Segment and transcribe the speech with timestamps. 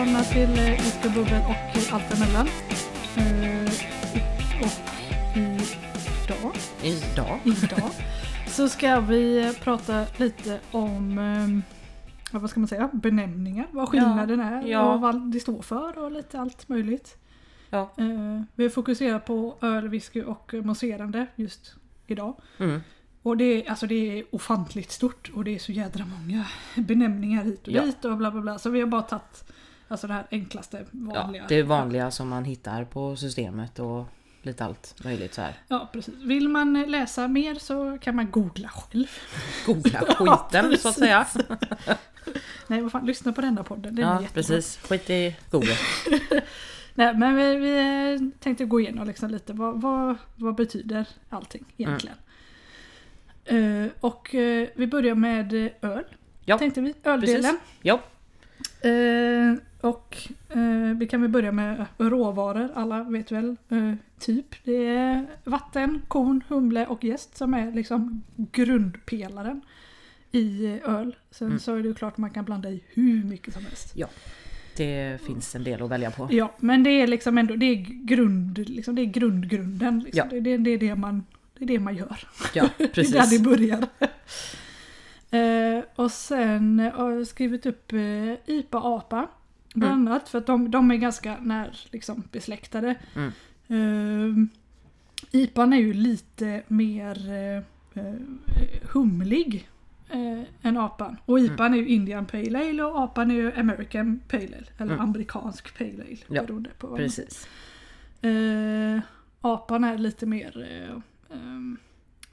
[0.00, 2.46] välkomna till eh, och bubbel och allt emellan.
[3.16, 3.72] Eh,
[4.62, 4.72] och
[5.36, 7.38] idag, Idag.
[7.44, 7.90] idag
[8.46, 11.74] så ska vi prata lite om eh,
[12.32, 14.94] ja, vad ska man säga, benämningar, vad skillnaden är ja.
[14.94, 17.16] och vad det står för och lite allt möjligt.
[17.70, 17.94] Ja.
[18.54, 21.74] Vi fokuserar på öl, whisky och mousserande just
[22.06, 22.40] idag.
[22.58, 22.80] Mm.
[23.22, 26.44] Och det är, alltså det är ofantligt stort och det är så jädra många
[26.74, 27.82] benämningar hit och Ja.
[27.84, 28.58] dit och bla bla bla.
[28.58, 29.44] Så vi har bara tagit
[29.90, 31.44] alltså det här enklaste Ja, vanliga.
[31.48, 34.06] det är vanliga som man hittar på systemet och
[34.42, 35.54] lite allt möjligt så här.
[35.68, 36.14] Ja precis.
[36.14, 39.06] Vill man läsa mer så kan man googla själv.
[39.66, 41.26] Googla Ja, skiten så att säga.
[42.66, 43.94] Nej vad fan, lyssna på denna podden.
[43.94, 44.76] Den Ja, precis.
[44.76, 45.74] Skit i Google.
[46.94, 52.16] Nej men vi, vi tänkte gå igenom liksom lite vad, vad, vad betyder allting egentligen.
[53.44, 53.84] Mm.
[53.84, 56.04] Eh, och eh, vi börjar med eh, öl.
[56.44, 56.94] Ja, Tänkte vi.
[57.04, 57.42] Öldelen.
[57.42, 57.60] Precis.
[57.82, 58.00] Ja,
[58.80, 60.16] Eh, och
[60.48, 62.68] eh, vi kan väl börja med råvaror.
[62.74, 64.46] Alla vet väl eh, typ.
[64.64, 69.60] Det är vatten, korn, humle och jäst som är liksom grundpelaren
[70.32, 71.16] i öl.
[71.30, 71.58] Sen Mm.
[71.58, 73.92] så är det ju klart att man kan blanda i hur mycket som helst.
[74.76, 76.28] det finns en del att välja på.
[76.30, 79.98] Ja, men det är liksom ändå det är grund, liksom, det är grundgrunden.
[80.00, 80.18] Liksom.
[80.18, 80.26] Ja.
[80.30, 81.24] Det, det, det, är det, man,
[81.58, 82.18] det är det man gör.
[82.54, 83.30] Ja, Det är där precis.
[83.30, 83.86] det börjar.
[85.30, 89.28] Eh, och sen eh, har jag skrivit upp eh, IPA APA.
[89.74, 90.08] Bland Mm.
[90.08, 92.94] annat för att de, de är ganska när, liksom, besläktade.
[93.14, 93.30] Mm.
[93.68, 94.46] Eh,
[95.40, 97.56] IPAn är ju lite mer eh,
[98.04, 98.14] eh,
[98.92, 99.68] humlig
[100.10, 101.16] eh, än APAn.
[101.24, 104.66] Och IPAn är ju Indian Pale Ale och APAN är ju American Pale Ale.
[104.78, 105.00] Eller Mm.
[105.00, 106.16] amerikansk Pale Ale.
[106.28, 107.48] Ja, beroende på vad man Precis.
[108.22, 109.00] Eh,
[109.40, 111.76] apan är lite mer eh, ehm,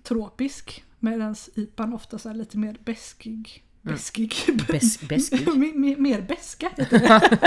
[0.03, 0.83] tropisk.
[0.99, 3.63] Medan ipan oftast är lite mer beskig.
[3.83, 3.95] Mm.
[3.95, 4.33] Beskig?
[4.67, 5.47] Bäsk, bäskig.
[5.57, 7.37] mer, mer- mer beska heter det.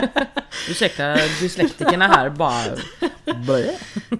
[0.70, 2.66] Ursäkta dyslektikerna här bara.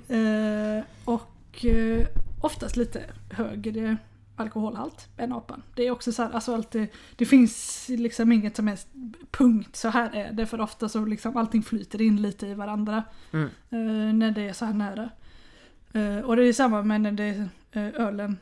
[0.09, 2.07] Eh, och eh,
[2.41, 3.97] oftast lite högre
[4.37, 5.63] alkoholhalt än apan.
[5.75, 8.89] Det är också så här, alltså alltid, det finns liksom inget som helst
[9.31, 10.47] punkt, så här är det.
[10.47, 13.03] För ofta så liksom allting flyter in lite i varandra.
[13.33, 13.49] Mm.
[13.71, 15.11] eh, när det är så här nära.
[15.93, 18.39] Eh, och det är samma med när det är eh, ölen,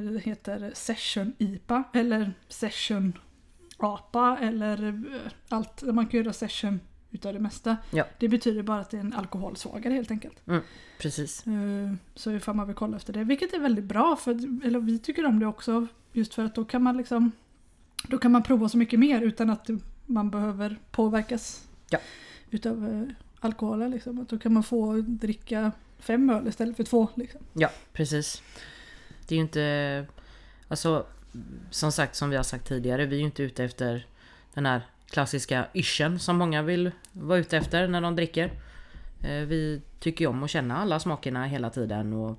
[0.00, 3.18] det heter session IPA eller session
[3.76, 5.82] APA eller eh, allt.
[5.82, 7.76] Man kan göra session utav det mesta.
[7.90, 8.04] Ja.
[8.18, 10.42] Det betyder bara att det är en alkoholsvagare helt enkelt.
[10.98, 11.46] Precis.
[11.46, 13.24] Eh, Så ifall man vill kolla efter det.
[13.24, 14.16] Vilket är väldigt bra.
[14.16, 14.30] För,
[14.66, 15.86] eller vi tycker om det också.
[16.12, 17.32] Just för att då kan man liksom
[18.08, 19.70] Då kan man prova så mycket mer utan att
[20.06, 21.98] man behöver påverkas Ja.
[22.50, 23.90] utav eh, alkoholen.
[23.90, 24.26] Liksom.
[24.28, 27.08] Då kan man få dricka fem öl istället för två.
[27.14, 27.40] Liksom.
[27.52, 28.42] Ja, precis.
[29.26, 30.06] Det är ju inte...
[30.68, 31.06] Alltså,
[31.70, 34.06] som sagt, som vi har sagt tidigare, vi är ju inte ute efter
[34.54, 38.50] den här klassiska yrseln som många vill vara ute efter när de dricker.
[39.22, 42.38] Eh, vi tycker ju om att känna alla smakerna hela tiden och,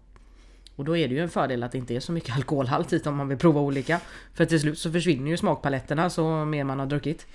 [0.75, 3.02] och då är det ju en fördel att det inte är så mycket alkoholhalt i
[3.06, 4.00] om man vill prova olika.
[4.34, 7.28] För till slut så försvinner ju smakpaletterna så mer man har druckit.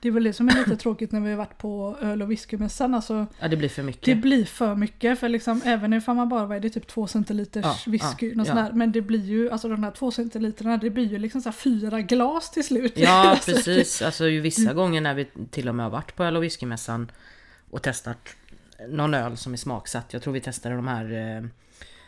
[0.00, 2.30] Det är väl det som är lite tråkigt när vi har varit på öl och
[2.30, 2.94] whiskymässan.
[2.94, 4.04] Alltså, Ja, det blir för mycket.
[4.04, 5.18] det blir för mycket.
[5.18, 8.32] För liksom, även ifall man bara vad är det, typ två centiliters Ja, whisky.
[8.36, 8.68] ja, ja.
[8.72, 12.00] men det blir ju, alltså de här två centiliterna, det blir ju liksom så fyra
[12.00, 12.92] glas till slut.
[12.96, 16.24] Ja Alltså, precis, alltså ju vissa gånger när vi till och med har varit på
[16.24, 17.10] öl och whiskymässan
[17.70, 18.28] och testat
[18.88, 20.12] någon öl som är smaksatt.
[20.12, 21.44] Jag tror vi testade de här eh,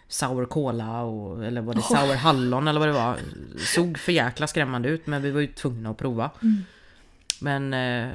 [0.09, 1.89] Sour Cola och, eller var det Åh.
[2.07, 3.17] Sour Hallon eller vad det var.
[3.59, 6.31] Såg för jäkla skrämmande ut men vi var ju tvungna att prova.
[6.43, 6.65] Mm.
[7.43, 8.09] Men eh,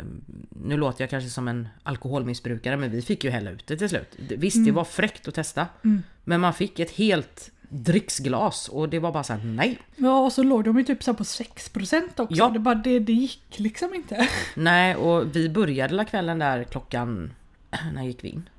[0.50, 3.90] nu låter jag kanske som en alkoholmissbrukare men vi fick ju hälla ut det till
[3.90, 4.18] slut.
[4.30, 4.76] Det- Visst det Mm.
[4.76, 5.68] var fräckt att testa.
[5.84, 6.04] Mm.
[6.24, 9.78] Men man fick ett helt dricksglas och det var bara så här: nej.
[9.96, 12.36] Ja och så låg de ju typ så på 6% också.
[12.36, 12.50] Ja.
[12.50, 14.28] Det, bara, det, det gick liksom inte.
[14.56, 17.34] Nej, och vi började la kvällen där klockan...
[17.94, 18.50] När gick vi in?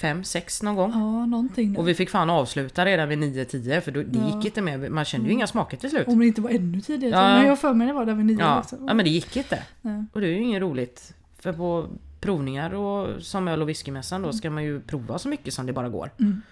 [0.00, 0.90] Fem, sex någon gång.
[0.90, 1.80] Ja någonting där.
[1.80, 4.36] Och vi fick fan avsluta redan vid 9-10 för då, det Ja.
[4.36, 4.90] gick inte med.
[4.90, 6.08] Man kände ju inga smaker till slut.
[6.08, 7.14] Om det inte var ännu tidigare.
[7.22, 7.38] Ja.
[7.38, 8.36] Men jag för mig det var där vid nio.
[8.40, 8.78] Ja, liksom.
[8.88, 9.62] ja men det gick inte.
[9.80, 10.04] Nej.
[10.12, 11.14] Och det är ju inget roligt.
[11.38, 11.86] För på
[12.20, 15.72] provningar och som öl och whiskymässan då ska man ju prova så mycket som det
[15.72, 16.10] bara går.
[16.20, 16.42] Mm.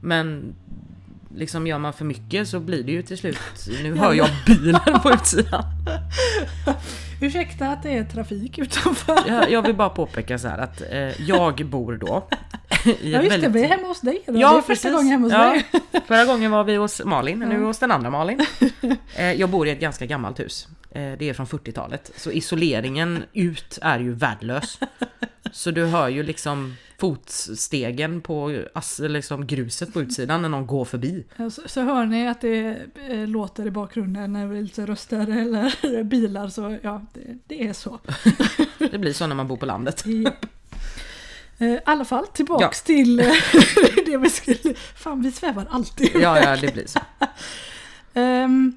[0.00, 0.54] Men
[1.34, 3.38] liksom gör man för mycket så blir det ju till slut...
[3.82, 5.64] Nu hör jag bilen på utsidan.
[7.22, 9.18] Ursäkta att det är trafik utanför.
[9.26, 12.28] Jag, jag vill bara påpeka så här att eh, jag bor då
[12.84, 14.40] Ja just det, väldigt vi är hemma hos dig idag.
[14.40, 14.92] Ja, det är första precis.
[14.92, 15.38] gången hemma hos Ja.
[15.48, 15.66] dig.
[16.06, 18.40] Förra gången var vi hos Malin, nu är vi hos den andra Malin.
[19.16, 20.68] Eh, Jag bor i ett ganska gammalt hus.
[20.90, 22.10] Eh, Det är från 40-talet.
[22.16, 24.78] Så isoleringen ut är ju värdelös.
[25.52, 28.64] Så du hör ju liksom fotstegen på
[28.98, 31.24] liksom gruset på utsidan när någon går förbi.
[31.36, 32.76] Så, så hör ni att det
[33.08, 37.66] eh, låter i bakgrunden när det är lite röster eller bilar så ja, det, det
[37.68, 37.98] är så.
[38.90, 40.04] Det blir så när man bor på landet.
[41.58, 43.26] Eh, I alla fall tillbaks till eh,
[44.06, 44.74] det vi skulle...
[44.74, 46.10] Fan vi svävar alltid.
[46.14, 47.00] Ja, ja, det blir så.
[48.14, 48.72] Ehm,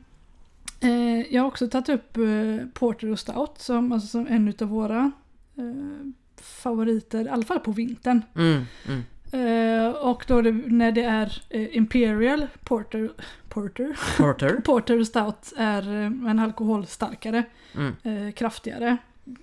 [0.80, 4.68] eh, jag har också tagit upp eh, Porter och Stout som, alltså, som en av
[4.68, 5.12] våra
[5.58, 6.12] eh,
[6.42, 8.22] favoriter, i alla fall på vintern.
[8.36, 9.04] Mm, mm.
[9.32, 13.12] Eh, och då det, när det är eh, Imperial Porter,
[13.50, 14.62] Porter, Porter.
[14.66, 17.44] Porter och Stout är eh, en alkoholstarkare,
[17.74, 18.32] Mm.
[18.32, 18.98] kraftigare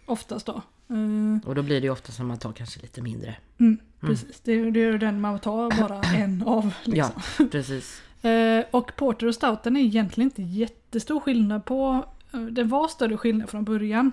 [0.07, 0.63] oftast då.
[0.93, 3.37] Eh, Och då blir det ju ofta som man tar kanske lite mindre.
[3.59, 6.75] mm, precis, det, är- det är den man tar bara en av.
[6.85, 7.13] Liksom.
[7.39, 8.03] Ja, precis.
[8.25, 12.05] Eh, och Porter och Stouten är egentligen inte jättestor skillnad på.
[12.33, 14.13] eh, det var större skillnad från början.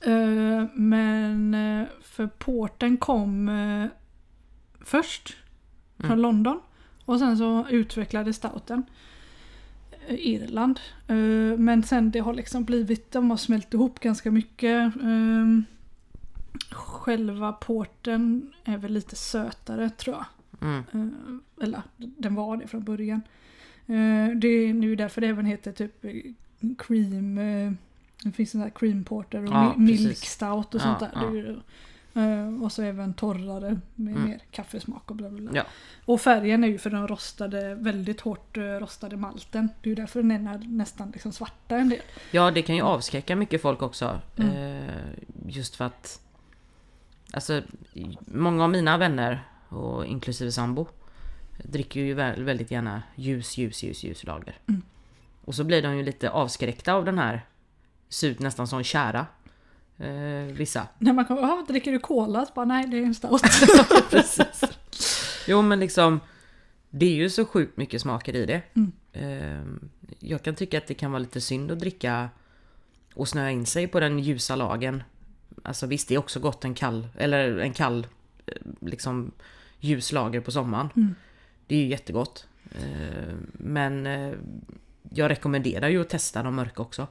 [0.00, 1.56] Eh, men
[2.02, 3.50] för Porten kom
[4.80, 5.36] först
[5.98, 6.18] från Mm.
[6.22, 6.60] London.
[7.04, 8.82] Och sen så utvecklade Stouten
[10.08, 10.80] Irland.
[11.08, 11.16] Eh,
[11.58, 14.96] men sen det har liksom blivit, de har smält ihop ganska mycket.
[14.96, 15.46] Eh,
[16.70, 20.24] själva porten är väl lite sötare tror jag.
[20.68, 20.82] Mm.
[21.58, 23.22] Eh, eller den var det från början.
[23.86, 26.12] Eh, det är nu därför det även heter typ eh,
[26.78, 27.38] cream.
[27.38, 27.72] eh,
[28.24, 31.10] det finns sån här cream porter och Ja, mi- milk stout och Ja, sånt där.
[31.14, 31.54] ja.
[32.14, 34.28] Eh, och så även torrare med Mm.
[34.28, 35.50] mer kaffesmak och bla bla bla.
[35.60, 35.64] Ja.
[36.04, 39.68] Och färgen är ju för den rostade, väldigt hårt eh, rostade malten.
[39.82, 42.00] Det är ju därför den är nä- nästan liksom svarta en del.
[42.30, 44.20] Ja, det kan ju avskräcka mycket folk också.
[44.36, 44.56] Mm.
[44.56, 44.94] Eh,
[45.46, 46.20] just för att...
[47.32, 47.62] Alltså,
[48.26, 50.86] många av mina vänner, och inklusive sambo,
[51.64, 54.58] dricker ju vä- väldigt gärna ljus, ljus, ljus, ljus lager.
[54.68, 54.82] Mm.
[55.44, 57.46] Och så blir de ju lite avskräckta av den här,
[58.08, 59.26] ser ut nästan som kära.
[60.02, 60.86] Eh, vissa.
[60.98, 62.46] När man kommer, "Jaha, dricker du cola?
[62.46, 63.42] Så bara, nej det är en stout.
[64.10, 64.62] Precis.
[65.48, 66.20] Jo men liksom
[66.90, 68.62] Det är ju så sjukt mycket smaker i det.
[68.74, 68.92] Mm.
[69.12, 72.28] Ehm, Jag kan tycka att det kan vara lite synd att dricka
[73.14, 75.02] och snöa in sig på den ljusa lagen.
[75.62, 78.06] Alltså visst det är också gott en kall, eller en kall
[78.46, 79.30] eh, liksom
[79.80, 80.88] ljus lager på sommaren.
[80.96, 81.14] Mm.
[81.66, 82.46] Det är ju jättegott.
[82.80, 84.32] Ehm, Men eh,
[85.10, 87.06] jag rekommenderar ju att testa de mörka också.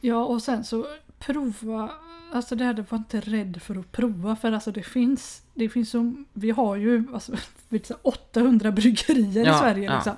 [0.00, 0.86] Ja och sen så
[1.18, 1.90] prova,
[2.36, 5.68] alltså det här det var inte rädd för att prova för alltså det finns, det
[5.68, 7.32] finns som, vi har ju alltså,
[7.68, 9.94] vet du, 800 bryggerier i Ja, Sverige ja.
[9.94, 10.16] liksom.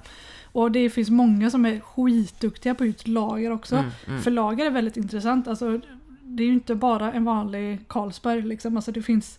[0.53, 3.77] Och det finns många som är skitduktiga på göra lager också.
[3.77, 4.21] Mm, mm.
[4.23, 5.81] För lager är väldigt intressant, alltså
[6.23, 9.39] det är ju inte bara en vanlig Carlsberg liksom, alltså det finns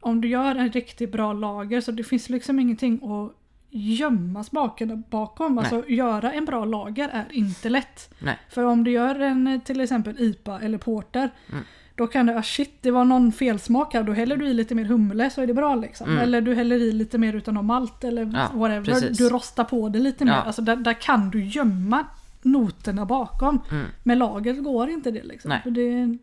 [0.00, 3.32] om du gör en riktigt bra lager så det finns liksom ingenting att
[3.70, 5.58] gömma smakerna bakom.
[5.58, 8.14] Alltså göra en bra lager är inte lätt.
[8.18, 8.38] Nej.
[8.48, 11.64] För om du gör en till exempel IPA eller porter Mm.
[11.94, 14.74] Då kan du, ah shit det var någon felsmak här, då häller du i lite
[14.74, 16.08] mer humle så är det bra liksom.
[16.08, 16.18] Mm.
[16.22, 18.84] Eller du häller i lite mer utan någon malt eller Ja, whatever.
[18.84, 19.18] precis.
[19.18, 20.32] Du rostar på det lite mer.
[20.32, 20.42] Ja.
[20.42, 22.04] Alltså där, där kan du gömma
[22.44, 23.60] noterna bakom.
[23.70, 23.86] Mm.
[24.02, 25.50] Med lager går inte det liksom.
[25.64, 26.18] Det,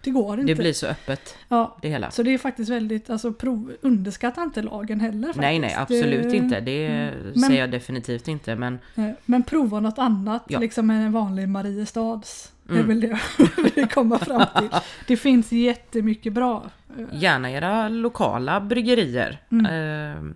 [0.00, 0.52] det går inte.
[0.52, 1.76] Det blir så öppet ja.
[1.82, 2.10] det hela.
[2.10, 5.40] Så det är faktiskt väldigt, alltså prov, underskatta inte lagen heller faktiskt.
[5.40, 6.60] Nej nej absolut Det- inte.
[6.60, 8.78] Det Men- säger jag definitivt inte men
[9.26, 10.58] Men prova något annat, Ja.
[10.58, 12.50] liksom en vanlig Mariestads.
[12.66, 12.88] Det är Mm.
[12.88, 13.06] väl det
[13.38, 14.68] jag vill komma fram till.
[15.06, 16.70] Det finns jättemycket bra.
[16.98, 19.40] Eh, gärna era lokala bryggerier.
[19.50, 19.66] Mm.
[19.66, 20.34] Eh,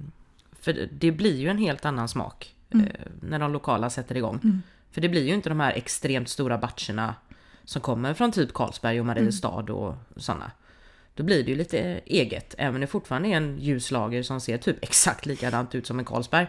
[0.61, 2.87] för det blir ju en helt annan smak Mm.
[2.87, 4.41] eh, när de lokala sätter igång.
[4.45, 4.63] Mm.
[4.91, 7.15] För det blir ju inte de här extremt stora batcherna
[7.65, 9.75] som kommer från typ Carlsberg och Mariestad Mm.
[9.75, 10.51] och sådana.
[11.15, 14.59] Då blir det ju lite eget, även om det fortfarande är en ljuslager som ser
[14.59, 16.47] typ exakt likadant ut som en Carlsberg.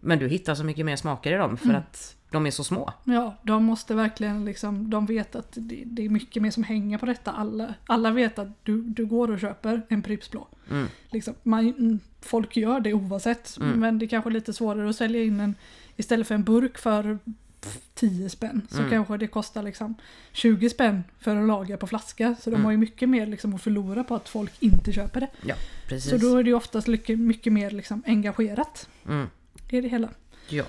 [0.00, 1.76] Men du hittar så mycket mer smaker i dem för Mm.
[1.76, 2.92] att de är så små.
[3.04, 6.98] Ja, de måste verkligen liksom, de vet att det, det är mycket mer som hänger
[6.98, 7.32] på detta.
[7.32, 10.48] Alla, alla vet att du, du går och köper en Pripps blå.
[10.70, 10.86] Mm.
[11.10, 13.56] Liksom, man, mm, folk gör det oavsett.
[13.60, 13.80] Mm.
[13.80, 15.54] Men det är kanske är lite svårare att sälja in en
[15.96, 17.18] istället för en burk för
[17.60, 18.62] pff, 10 spänn.
[18.70, 18.90] Så Mm.
[18.90, 19.94] kanske det kostar liksom
[20.32, 22.36] 20 spänn för en lager på flaska.
[22.40, 22.64] Så de Mm.
[22.64, 25.28] har ju mycket mer liksom att förlora på att folk inte köper det.
[25.42, 25.54] Ja,
[25.88, 26.10] precis.
[26.10, 29.26] Så då är det ju oftast mycket, mycket mer liksom engagerat Mm.
[29.72, 30.08] I det hela.
[30.48, 30.64] Ja.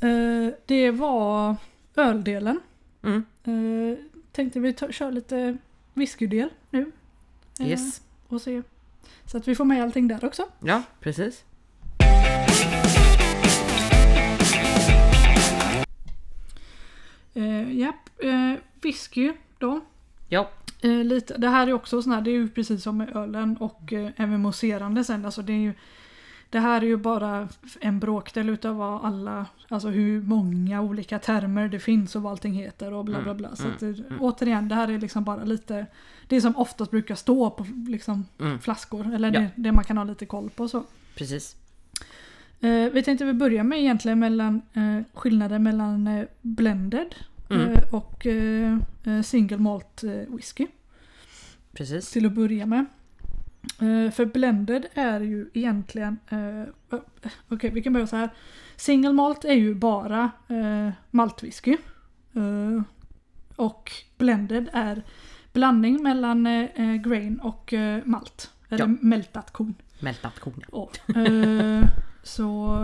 [0.00, 1.56] Eh, det var
[1.96, 2.60] öldelen.
[3.02, 3.24] Mm.
[3.44, 3.98] Eh,
[4.32, 5.56] tänkte vi ta, köra lite
[5.94, 6.92] whiskydel nu.
[7.60, 8.00] Eh, Yes.
[8.28, 8.62] Och se.
[9.26, 10.48] Så att vi får med allting där också.
[10.60, 11.44] Ja, precis.
[17.36, 19.80] Uh, japp, eh, whisky då.
[20.28, 20.50] Ja.
[20.82, 23.56] Eh, lite, det här är också sån här, det är ju precis som med ölen
[23.56, 25.24] och uh, även mousserande sen.
[25.24, 25.74] Alltså det är ju
[26.52, 27.48] Det här är ju bara
[27.80, 32.52] en bråkdel utav vad alla, alltså hur många olika termer det finns och vad allting
[32.54, 33.56] heter och bla bla bla.
[33.56, 35.86] Så att det, återigen, det här är liksom bara lite,
[36.28, 38.58] det som oftast brukar stå på liksom Mm.
[38.58, 39.14] flaskor.
[39.14, 39.40] Eller Ja.
[39.40, 40.84] det, det man kan ha lite koll på så.
[41.14, 41.56] Precis.
[42.60, 47.14] Eh, vi tänkte vi börja med egentligen mellan eh, skillnaden mellan eh, blended
[47.50, 47.68] Mm.
[47.72, 50.66] eh, och eh, eh, single malt whisky.
[51.72, 52.10] Precis.
[52.10, 52.84] Till att börja med.
[53.62, 56.98] Eh, för blended är ju egentligen, eh,
[57.48, 58.30] okej vi kan börja så här.
[58.76, 61.76] Single malt är ju bara eh, maltwhisky.
[62.32, 62.82] Eh,
[63.56, 65.02] och blended är
[65.52, 68.50] blandning mellan eh, eh, grain och eh, malt.
[68.68, 68.94] Eller Ja.
[69.00, 69.74] mältat korn.
[70.00, 70.64] Mältat korn.
[70.72, 70.90] Ja.
[71.22, 71.88] Eh,
[72.22, 72.78] så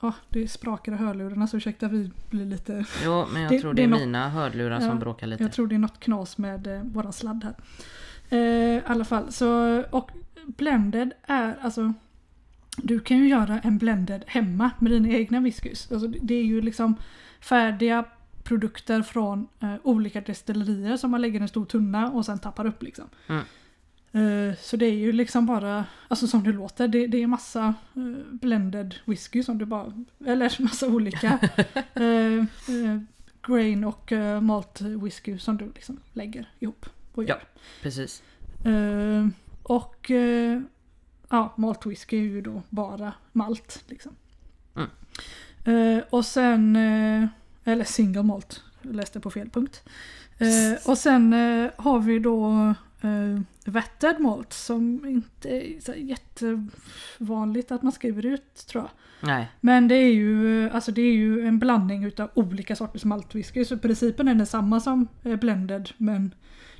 [0.00, 2.84] ja, det sprakar i hörlurarna så ursäkta vi blir lite...
[3.04, 5.26] Jo, men jag Det- tror det det är är nå- mina hörlurar Ja, som bråkar
[5.26, 5.42] lite.
[5.42, 7.54] Jag tror det är något knas med eh, våran sladd här.
[8.34, 8.38] Eh,
[8.78, 10.10] I alla fall så och
[10.46, 11.92] blended är alltså
[12.76, 15.92] du kan ju göra en blended hemma med dina egna whiskys.
[15.92, 16.96] Alltså, det- är ju liksom
[17.40, 18.04] färdiga
[18.42, 22.66] produkter från eh, olika destillerier som man lägger i en stor tunna och sen tappar
[22.66, 23.04] upp liksom.
[23.28, 23.42] Mm.
[24.12, 27.74] Eh, så det är ju liksom bara, alltså som det låter, det, det är massa
[27.94, 29.92] eh, blended whisky som du bara,
[30.26, 31.38] eller massa olika
[31.94, 32.38] eh,
[32.74, 32.98] eh,
[33.46, 34.12] grain och
[34.42, 36.86] malt whisky som du liksom lägger ihop.
[37.14, 37.42] Och gör.
[37.82, 38.22] Precis.
[38.64, 39.28] Eh,
[39.62, 40.60] och eh,
[41.28, 43.84] ja, malt whisky är ju då bara malt.
[43.86, 44.12] Liksom.
[44.76, 44.88] Mm.
[45.64, 46.76] Eh, och sen,
[47.64, 49.82] eller single malt, jag läste på fel punkt.
[50.86, 51.32] Och sen
[51.76, 58.84] har vi då eh, vätted malt som inte är jättevanligt att man skriver ut tror
[58.84, 58.90] jag.
[59.28, 59.50] Nej.
[59.60, 63.64] Men det är ju, alltså det är ju en blandning utav olika sorters maltwhisky.
[63.64, 66.34] Så principen är densamma som blended men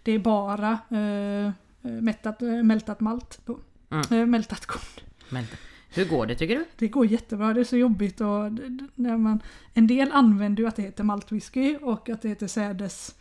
[0.05, 3.59] det är bara eh, eh, mättat, eh, mältat malt på.
[3.91, 4.21] Mm.
[4.21, 4.83] Eh, mältat korn.
[5.29, 5.59] Mältat.
[5.95, 6.65] Hur går det tycker du?
[6.79, 8.53] Det går jättebra, det är så jobbigt och
[8.95, 9.41] när man,
[9.75, 13.15] en del använder ju att det heter maltwhisky och att det heter sädes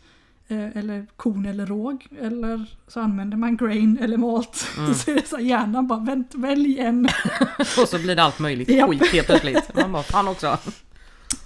[0.48, 2.06] eh, eller korn eller råg.
[2.20, 4.66] Eller så använder man grain eller malt.
[4.78, 4.94] Mm.
[4.94, 7.08] så är det så hjärnan bara vänt, välj en.
[7.58, 8.90] Och så blir det allt möjligt Japp.
[8.90, 9.74] skit helt plötsligt.
[9.76, 10.58] Man bara fan också.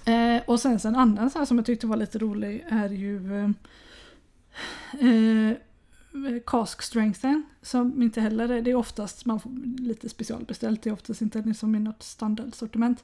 [0.05, 3.19] Eh, och sen en annan så här som jag tyckte var lite rolig är ju
[4.99, 7.43] eh, eh, cask strengthen.
[7.61, 10.83] Som inte heller är, det är oftast man får lite specialbeställt.
[10.83, 13.03] Det är oftast inte liksom i något standardsortiment.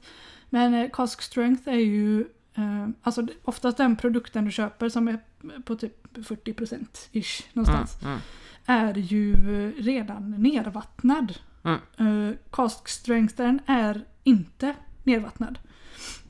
[0.50, 2.20] Men eh, cask strength är ju
[2.54, 5.18] eh, alltså oftast den produkten du köper som är
[5.64, 7.98] på typ 40% ish någonstans.
[8.02, 8.20] Mm, mm.
[8.66, 11.38] Är ju eh, redan nervattnad.
[11.64, 11.80] Mm.
[12.00, 15.58] Uh, cask strengthen är inte nervattnad.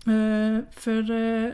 [0.07, 1.53] Eh, för eh, eh,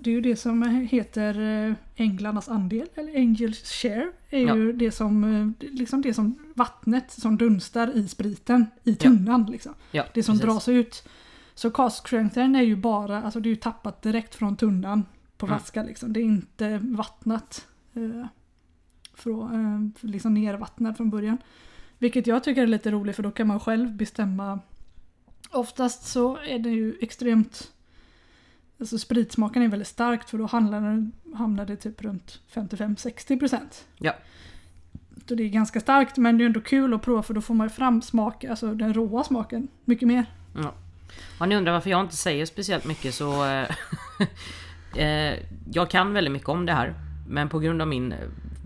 [0.00, 4.10] det är ju det som heter uh, änglarnas andel, eller angels share.
[4.30, 4.56] är Ja.
[4.56, 5.24] ju det som,
[5.60, 9.46] eh, liksom det som vattnet som dunstar i spriten i tunnan.
[9.50, 9.74] Liksom.
[9.90, 10.46] Ja, Det som precis.
[10.46, 11.08] dras ut.
[11.54, 15.04] Så cask strengthen är ju bara, alltså det är ju tappat direkt från tunnan
[15.36, 15.58] på Mm.
[15.58, 15.82] flaska.
[15.82, 16.12] Liksom.
[16.12, 17.66] Det är inte vattnat.
[17.94, 18.26] Eh,
[19.14, 21.38] från, eh, liksom nervattnad från början.
[21.98, 24.60] Vilket jag tycker är lite roligt för då kan man själv bestämma.
[25.50, 27.72] Oftast så är det ju extremt
[28.80, 30.46] Alltså spritsmaken är väldigt starkt för då
[31.36, 33.58] hamnar det typ runt 55-60%.
[33.98, 34.14] Ja.
[35.28, 37.54] Så det är ganska starkt men det är ändå kul att prova för då får
[37.54, 40.26] man ju fram smak, alltså den råa smaken mycket mer.
[41.38, 43.44] Om ni undrar varför jag inte säger speciellt mycket så...
[43.44, 43.70] eh,
[45.04, 45.34] eh,
[45.72, 46.94] jag kan väldigt mycket om det här.
[47.28, 48.14] Men på grund av min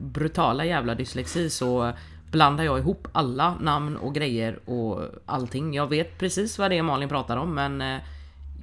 [0.01, 1.93] brutala jävla dyslexi så
[2.31, 5.75] blandar jag ihop alla namn och grejer och allting.
[5.75, 8.01] Jag vet precis vad det är Malin pratar om men eh,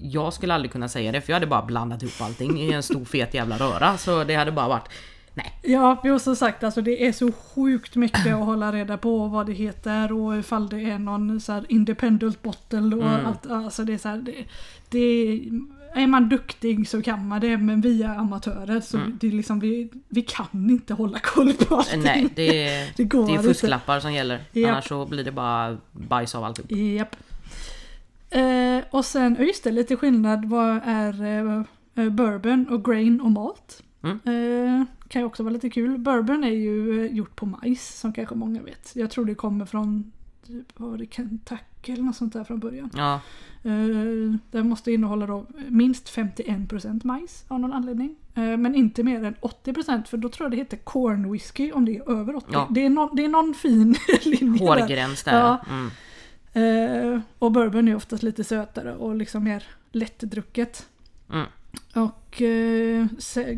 [0.02, 2.84] jag skulle aldrig kunna säga det för jag hade bara blandat ihop allting i en
[2.84, 3.98] stor fet jävla röra.
[3.98, 4.90] Så det hade bara varit...
[5.34, 5.54] Nej.
[5.64, 9.46] Ja, jo som sagt alltså det är så sjukt mycket att hålla reda på vad
[9.46, 13.26] det heter och ifall det är någon så här independent bottle och Mm.
[13.26, 13.52] allt.
[13.52, 14.34] Alltså det är så här, det,
[14.90, 15.00] det,
[16.02, 19.18] är man duktig så kan man det men vi är amatörer så Mm.
[19.22, 22.02] det är liksom, vi, vi kan inte hålla koll på allting.
[22.04, 23.48] Nej, det Det går det är inte.
[23.48, 24.40] fusklappar som gäller.
[24.52, 24.72] Japp.
[24.72, 26.72] Annars så blir det bara bajs av alltihop.
[26.72, 27.16] Japp.
[28.30, 31.64] Eh, och sen, just det, lite skillnad vad är eh,
[31.96, 33.84] eh, bourbon och grain och malt.
[34.04, 34.20] Mm.
[34.26, 35.98] Eh, kan ju också vara lite kul.
[35.98, 38.96] Bourbon är ju eh, gjort på majs som kanske många vet.
[38.96, 40.12] Jag tror det kommer från
[40.48, 42.90] typ, var det, Kentucky eller något sånt där från början.
[42.96, 43.22] Ja,
[43.64, 48.16] Eh, den måste innehålla då minst 51% majs av någon anledning.
[48.34, 51.98] Men inte mer än 80% för då tror jag det heter corn whisky om det
[51.98, 52.48] är över 80.
[52.52, 52.68] Ja.
[52.72, 54.82] Det, är någon, det är någon fin linje där.
[54.82, 55.40] hårgräns där.
[55.40, 55.62] Ja.
[55.70, 55.90] Mm.
[56.54, 60.88] Eh, och bourbon är oftast lite sötare och liksom mer lättdrucket.
[61.30, 61.48] Mm.
[61.96, 63.08] Och eh,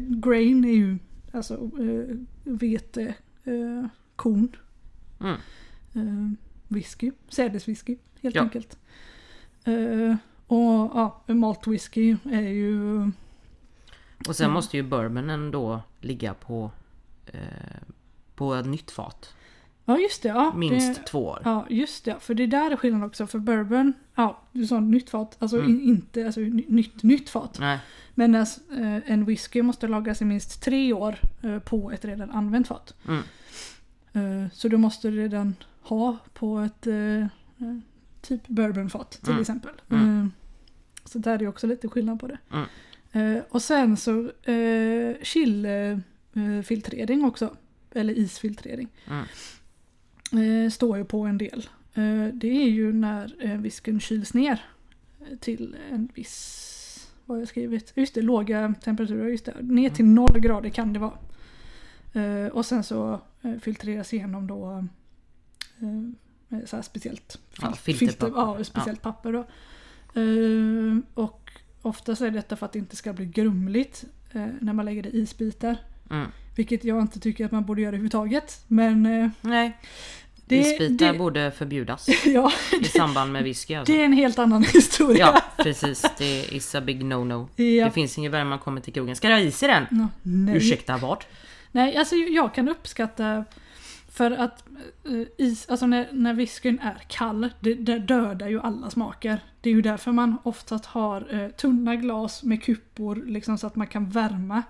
[0.08, 0.98] grain är ju
[1.32, 4.56] alltså eh, vete, eh, korn,
[5.20, 5.36] Mm.
[5.94, 6.32] eh,
[6.68, 8.42] whisky, sädeswhisky helt Ja.
[8.42, 8.78] enkelt.
[9.64, 10.16] Eh,
[10.48, 13.02] och ja, malt whisky är ju...
[14.28, 16.72] Och sen måste ju bourbonen då ligga på,
[17.26, 17.40] eh,
[18.36, 19.34] på ett nytt fat.
[19.86, 20.30] Ja just det.
[20.30, 21.42] Ja, Minst det, två år.
[21.46, 22.16] Ja just det.
[22.20, 23.28] För det där är skillnaden också.
[23.28, 25.36] För bourbon, ja du sa nytt fat.
[25.40, 25.70] Alltså Mm.
[25.70, 27.58] in, inte alltså, ny- nytt, nytt fat.
[27.60, 27.80] Nej,
[28.16, 32.32] Men alltså, eh, en whisky måste lagras i minst tre år eh, på ett redan
[32.32, 32.94] använt fat.
[33.08, 33.24] Mm.
[34.44, 37.26] Eh, så du måste redan ha på ett eh,
[38.22, 39.42] typ bourbonfat till Mm.
[39.42, 39.72] exempel.
[39.90, 40.20] Mm.
[40.22, 40.28] Eh,
[41.06, 42.38] så där är det också lite skillnad på det.
[42.54, 42.66] Mm.
[43.38, 44.32] Eh, och sen så
[45.22, 47.56] chillfiltrering också.
[47.94, 48.88] Eller isfiltrering.
[49.10, 49.26] Mm.
[50.34, 51.70] Eh, står ju på en del.
[51.94, 54.62] Eh, det är ju när eh, whiskyn kyls ner
[55.40, 57.94] till en viss, vad har jag skrivit?
[57.96, 59.28] Just det, låga temperaturer.
[59.28, 59.56] Just det.
[59.62, 61.14] Ner till noll grader kan det vara.
[62.14, 63.22] Eh, och sen så
[63.62, 64.86] filtreras igenom då
[65.80, 68.58] eh, så speciellt Ja, fil- filterpapper.
[68.60, 69.40] ja, speciellt papper då.
[70.22, 74.06] Eh, och oftast är detta för att det inte ska bli grumligt
[74.60, 75.78] när man lägger det i isbitar.
[76.10, 76.28] mm.
[76.62, 78.64] Vilket jag inte tycker att man borde göra överhuvudtaget.
[78.68, 79.78] Men eh, Nej.
[80.46, 82.52] det, Isbitar det, borde förbjudas ja,
[82.82, 83.94] i samband med whisky alltså.
[83.94, 85.32] det är en helt annan historia.
[85.34, 86.06] Ja, precis.
[86.18, 87.48] Det är is a big no-no.
[87.56, 87.86] Ja.
[87.86, 89.16] Det finns inget värre när man kommer till krogen.
[89.16, 90.10] Ska du ha is i den?
[90.22, 90.58] Nej.
[90.58, 91.24] Ursäkta, vad?
[91.72, 93.46] Nej, alltså jag kan uppskatta
[94.12, 94.64] för att
[95.06, 99.40] eh, is, alltså när, när whiskyn är kall, det, det dödar ju alla smaker.
[99.62, 103.76] Det är ju därför man oftast har eh, tunna glas med kuppor liksom så att
[103.76, 104.64] man kan värma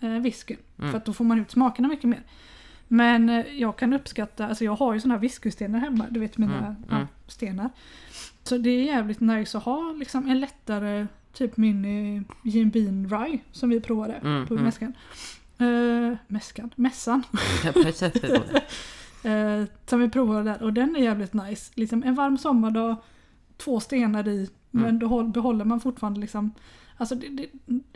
[0.00, 0.56] eh, whiskyn.
[0.78, 0.90] Mm.
[0.90, 2.22] För att då får man ut smakerna mycket mer.
[2.88, 6.38] Men eh, jag kan uppskatta, alltså jag har ju såna här whiskystenar hemma, du vet
[6.38, 7.06] mina Mm, ja, mm.
[7.26, 7.70] stenar.
[8.42, 11.84] Så det är jävligt nice att ha liksom en lättare typ min
[12.16, 14.64] eh, Jim Beam Rye som vi provade Mm, på mm.
[14.64, 14.92] mäskan.
[15.60, 16.70] Uh, mäskan?
[16.76, 17.22] Mässan.
[19.24, 21.72] Eh, som vi provade där och den är jävligt nice.
[21.74, 22.96] Liksom en varm sommardag,
[23.56, 24.98] två stenar i, men Mm.
[24.98, 26.50] då håll- behåller man fortfarande liksom
[26.96, 27.46] Alltså det, det,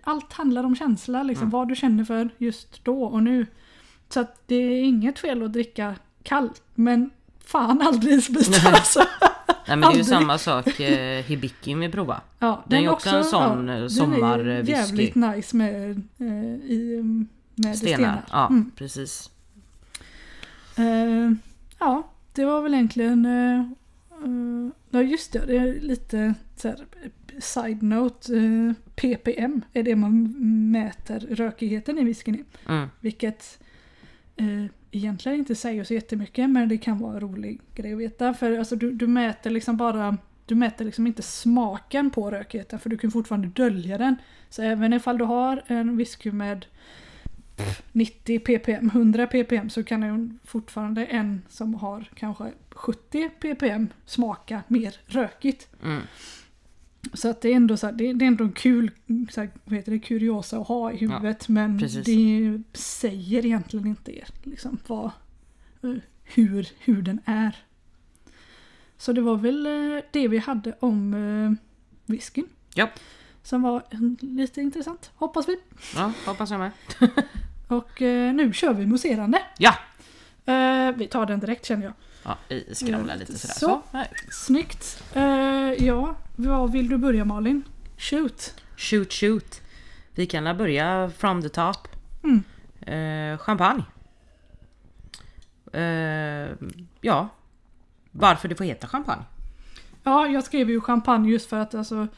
[0.03, 1.51] allt handlar om känsla, liksom, Mm.
[1.51, 3.47] vad du känner för just då och nu.
[4.09, 7.11] Så att det är inget fel att dricka kallt, men
[7.45, 9.01] fan aldrig isbitar alltså.
[9.69, 12.21] Nej men det är ju samma sak eh, Hibiki vi provar.
[12.39, 14.73] Ja, Den är ju också en sån, eh, den är sommarwhisky.
[14.73, 16.27] jävligt nice med, eh,
[16.71, 17.03] i,
[17.55, 17.95] med stenar.
[17.97, 18.23] Stenar.
[18.31, 18.71] Ja, Mm.
[18.77, 19.31] precis.
[20.77, 21.33] Eh,
[21.79, 23.27] ja, det var väl egentligen...
[23.27, 23.61] eh,
[24.25, 26.87] eh, ja just det, det är lite så här,
[27.41, 28.37] side note.
[28.37, 30.35] eh, ppm är det man
[30.71, 32.45] mäter rökigheten i whiskyn i.
[32.69, 32.89] Mm.
[33.01, 33.59] Vilket
[34.37, 38.35] eh, egentligen inte säger så jättemycket men det kan vara en rolig grej att veta.
[38.35, 42.91] För alltså, du, du mäter liksom bara du mäter liksom inte smaken på rökigheten för
[42.91, 44.17] du kan fortfarande dölja den.
[44.49, 46.67] Så även ifall du har en whisky med
[47.57, 53.89] pff, 90 ppm, 100 ppm så kan ju fortfarande en som har kanske 70 ppm
[54.07, 55.69] smaka mer rökigt.
[55.83, 56.03] Mm.
[57.13, 58.91] Så att det är ändå, så här, det, är ändå en kul
[59.31, 62.05] så här, vad heter det, kuriosa att ha i huvudet men precis.
[62.05, 65.11] det säger egentligen inte liksom, vad,
[65.83, 67.57] eh, hur, hur den är.
[68.97, 71.53] Så det var väl eh, det vi hade om uh,
[72.07, 72.47] whiskyn.
[72.75, 72.91] Ja.
[73.43, 75.57] Som var mm, lite intressant, hoppas vi.
[75.95, 76.71] ja, hoppas jag med.
[77.69, 79.43] Och eh, nu kör vi mousserande.
[79.59, 79.75] Ja!
[80.53, 81.93] Eh, vi tar den direkt känner jag.
[82.23, 82.39] Ja,
[82.73, 83.55] skramlar lite sådär.
[83.55, 83.83] Så.
[83.93, 84.05] Så.
[84.31, 85.03] Snyggt.
[85.15, 85.23] Eh,
[85.87, 87.63] ja, vad vill du börja Malin?
[87.99, 88.55] Shoot.
[88.77, 89.61] Shoot shoot.
[90.15, 91.89] Vi kan börja from the top.
[92.25, 92.43] Mm.
[92.81, 93.85] Eh, champagne.
[95.73, 96.51] Eh,
[97.01, 97.29] ja.
[98.11, 99.23] Varför det får heta champagne.
[100.03, 102.09] Ja, jag skrev ju champagne just för att alltså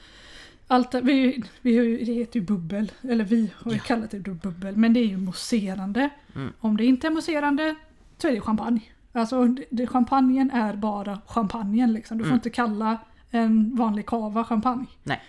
[0.67, 3.83] allt, vi, vi, det heter ju bubbel, eller vi har ju Ja.
[3.85, 6.11] kallat det bubbel, men det är ju mousserande.
[6.35, 6.53] Mm.
[6.61, 7.75] Om det inte är mousserande
[8.19, 8.81] så är det champagne.
[9.12, 12.18] Alltså det, champagnen är bara champagnen liksom.
[12.18, 12.35] Du får Mm.
[12.37, 12.98] inte kalla
[13.31, 14.87] en vanlig cava champagne.
[15.03, 15.20] Nej.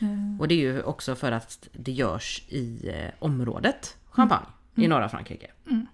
[0.00, 4.88] Eh, Och det är ju också för att det görs i eh, området champagne i
[4.88, 5.46] norra Frankrike.
[5.70, 5.86] Mm.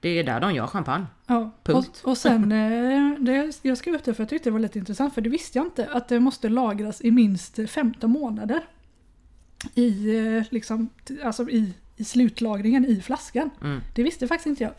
[0.00, 1.06] Det är där de gör champagne.
[1.26, 2.00] Ja, Punkt.
[2.04, 4.78] och, och sen, eh, det, jag skrev upp det för jag tyckte det var lite
[4.78, 8.60] intressant för det visste jag inte att det måste lagras i minst 15 månader.
[9.74, 10.88] I, eh, liksom,
[11.24, 13.50] alltså i, i slutlagringen i flaskan.
[13.62, 13.80] Mm.
[13.94, 14.72] Det visste faktiskt inte jag.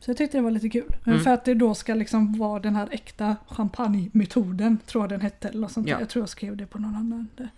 [0.00, 0.96] Så jag tyckte det var lite kul.
[1.06, 1.20] Mm.
[1.20, 5.48] För att det då ska liksom vara den här äkta champagnemetoden, tror jag den hette.
[5.48, 6.00] Eller något sånt Ja.
[6.00, 7.28] Jag tror jag skrev det på någon annan.
[7.36, 7.48] Nej,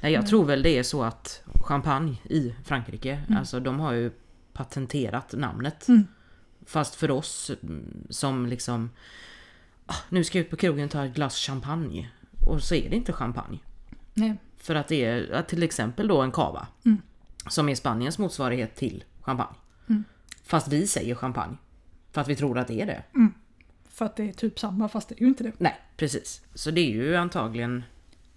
[0.00, 0.26] jag Mm.
[0.26, 3.38] tror väl det är så att champagne i Frankrike, Mm.
[3.38, 4.10] alltså de har ju
[4.52, 5.88] patenterat namnet.
[5.88, 6.06] Mm.
[6.66, 8.90] Fast för oss mm, som liksom
[9.86, 12.10] ah, Nu ska jag ut på krogen och ta ett glas champagne.
[12.46, 13.58] Och så är det inte champagne.
[14.14, 14.36] Nej.
[14.56, 16.66] För att det är till exempel då en cava.
[16.84, 16.98] Mm.
[17.48, 19.56] Som är Spaniens motsvarighet till champagne.
[19.88, 20.04] Mm.
[20.44, 21.56] Fast vi säger champagne.
[22.12, 23.02] För att vi tror att det är det.
[23.88, 25.52] för att det är typ samma fast det är ju inte det.
[25.58, 26.42] Nej, precis.
[26.54, 27.84] Så det är ju antagligen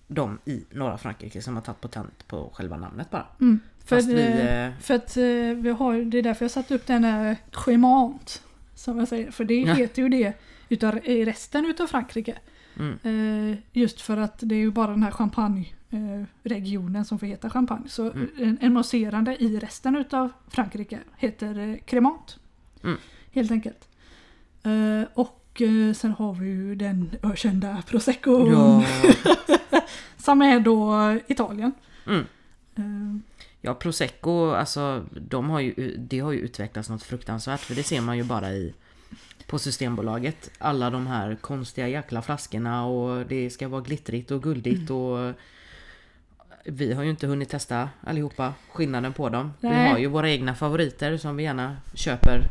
[0.08, 3.26] de i norra Frankrike som har tagit patent på själva namnet bara.
[3.42, 3.60] Mm.
[3.86, 5.24] För, Fast vi, eh, för att eh,
[5.64, 8.44] vi har, det är därför jag satt upp den här Tremont.
[8.76, 9.74] Som jag säger, för det Ja.
[9.74, 10.34] heter ju det
[10.70, 12.38] utav, i resten utav Frankrike.
[12.80, 13.52] Mm.
[13.52, 17.90] Eh, just för att det är ju bara den här champagne-regionen som får heta champagne.
[17.90, 18.58] Så Mm.
[18.62, 22.38] en, mousserande i resten utav Frankrike heter Cremant.
[22.84, 22.98] Mm.
[23.32, 23.88] Helt enkelt.
[24.64, 28.52] Eh, och eh, sen har vi ju den ökända Prosecco.
[28.52, 28.84] Ja,
[30.18, 30.96] Som är då
[31.28, 31.72] Italien.
[32.08, 32.26] mm.
[32.76, 33.22] Eh,
[33.62, 38.02] ja, prosecco, alltså de har ju, det har ju utvecklats något fruktansvärt för det ser
[38.02, 38.74] man ju bara i
[39.48, 40.52] på Systembolaget.
[40.60, 45.02] Alla de här konstiga jäkla flaskorna och det ska vara glittrigt och guldigt Mm.
[45.02, 45.34] och
[46.66, 49.54] vi har ju inte hunnit testa allihopa skillnaden på dem.
[49.60, 49.90] Vi Nej.
[49.92, 52.42] har ju våra egna favoriter som vi gärna köper.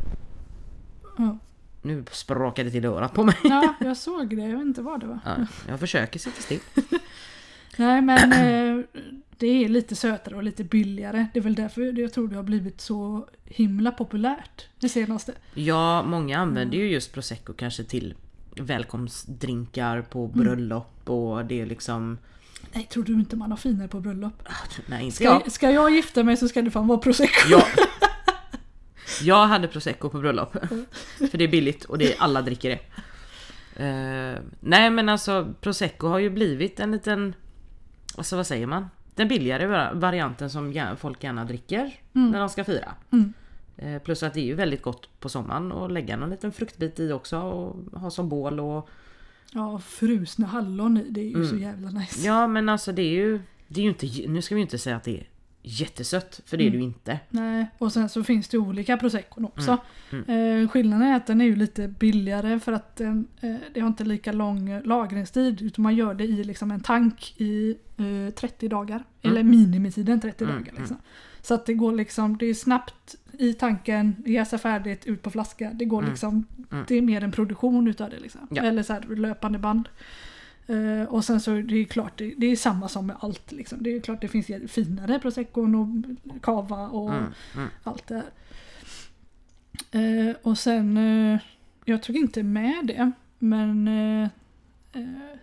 [1.18, 1.38] Ja.
[1.82, 3.34] Nu sprakade det till örat på mig.
[3.44, 4.42] ja, jag såg det.
[4.42, 5.18] Jag vet inte vad det var.
[5.24, 5.36] Ja,
[5.68, 6.60] jag försöker sitta still.
[7.76, 8.84] Nej men eh,
[9.38, 11.26] det är lite sötare och lite billigare.
[11.32, 15.32] Det är väl därför jag tror det har blivit så himla populärt det senaste.
[15.54, 18.14] Ja, många använder ju just prosecco kanske till
[18.56, 20.38] välkomstdrinkar på Mm.
[20.40, 22.18] bröllop och det är liksom...
[22.72, 24.42] Nej, tror du inte man har finare på bröllop?
[24.86, 25.52] Nej, inte Ska, jag.
[25.52, 27.48] ska jag gifta mig så ska det fan vara prosecco.
[27.50, 27.66] Ja.
[29.22, 30.52] Jag hade prosecco på bröllop.
[31.30, 32.80] För det är billigt och det är, alla dricker det.
[33.84, 37.34] Eh, nej men alltså prosecco har ju blivit en liten...
[38.16, 38.86] Alltså vad säger man?
[39.14, 42.94] Den billigare va- varianten som folk gärna dricker när de ska fira.
[43.10, 43.32] Mm.
[43.76, 47.00] Eh, plus att det är ju väldigt gott på sommaren och lägga någon liten fruktbit
[47.00, 48.88] i också och ha som bål och...
[49.52, 52.20] Ja, frusna hallon i, det är ju så jävla nice.
[52.20, 52.26] Mm.
[52.36, 53.40] Ja men alltså det är ju...
[53.68, 54.28] Det är ju inte...
[54.28, 55.28] Nu ska vi ju inte säga att det är
[55.62, 57.18] jättesött för det är det ju inte.
[57.30, 59.78] Nej, och sen så finns det olika proseccon också.
[60.10, 60.24] Mm,
[60.62, 63.88] Eh, skillnaden är att den är ju lite billigare för att den, eh, det har
[63.88, 68.34] inte lika lång eh, lagringstid utan man gör det i liksom en tank i eh,
[68.34, 69.04] 30 dagar.
[69.22, 70.72] Eller minimitiden 30 Mm, dagar.
[70.78, 70.96] Liksom.
[71.42, 75.70] Så att det går liksom, det är snabbt i tanken, jäsa färdigt, ut på flaska.
[75.74, 76.84] Det går liksom, mm.
[76.88, 78.48] det är mer en produktion utav det liksom.
[78.50, 78.62] Ja.
[78.62, 79.88] Eller så här löpande band.
[80.70, 83.52] Eh, och sen så är det ju klart, det, det är samma som med allt
[83.52, 83.82] liksom.
[83.82, 85.88] Det är klart det finns finare proseccon och
[86.42, 87.68] cava och Mm, mm.
[87.82, 88.30] allt det här.
[90.28, 91.40] Eh, och sen, eh,
[91.84, 93.90] jag tog inte med det, men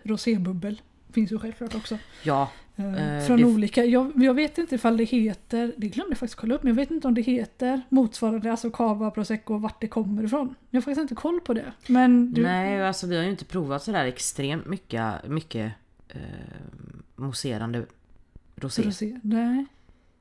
[0.02, 0.80] rosébubbel
[1.12, 1.98] finns ju självklart också.
[2.22, 6.10] Ja, Eh, Eh, från det- olika, jag, jag vet inte ifall det heter, det glömde
[6.10, 9.58] jag faktiskt kolla upp, men jag vet inte om det heter motsvarande, alltså cava, prosecco,
[9.58, 10.54] vart det kommer ifrån.
[10.70, 11.72] Jag har faktiskt inte koll på det.
[11.86, 15.72] Men du, Nej, alltså vi har ju inte provat sådär extremt mycket, mycket
[16.08, 16.20] eh,
[17.16, 17.86] mousserande
[18.56, 18.82] rosé.
[18.82, 19.66] rosé, nej.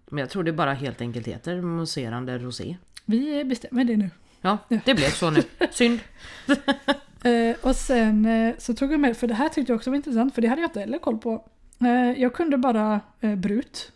[0.09, 2.77] Men jag tror det bara helt enkelt heter mousserande rosé.
[3.05, 4.09] Vi bestämmer det nu.
[4.41, 5.43] Ja, det blev så nu.
[5.71, 5.99] Synd.
[7.23, 9.95] Eh, och sen eh, så tog jag med, för det här tyckte jag också var
[9.97, 11.45] intressant, för det hade jag inte heller koll på.
[11.81, 13.91] Eh, jag kunde bara eh, brut.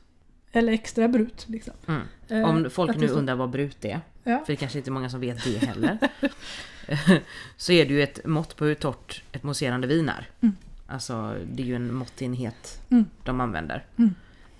[0.51, 1.73] Eller extra brut liksom.
[1.87, 2.01] Mm.
[2.27, 4.01] Eh, Om folk nu undrar vad brut är.
[4.23, 4.39] Ja.
[4.45, 5.97] För det kanske inte är många som vet det heller.
[7.57, 10.29] så är det ju ett mått på hur torrt ett mousserande vin är.
[10.41, 10.55] Mm.
[10.87, 13.05] Alltså det är ju en måttenhet Mm.
[13.23, 13.85] de använder.
[13.97, 14.15] Mm.